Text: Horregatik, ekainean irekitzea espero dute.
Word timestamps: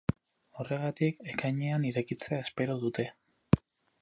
Horregatik, 0.61 1.19
ekainean 1.35 1.87
irekitzea 1.93 2.43
espero 2.47 2.79
dute. 2.87 3.11